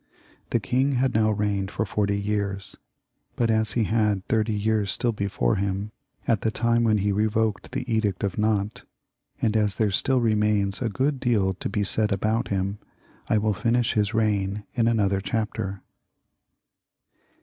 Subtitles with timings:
[0.49, 2.75] The king had now reigned for forty years;
[3.35, 5.91] but as he had thirty years stUl before him
[6.27, 8.83] at the time when he re voked the Edict of Nantes,
[9.43, 12.79] and as there stiU remains a good deal to be said about him,
[13.29, 15.83] I will finish his reign in another chapter.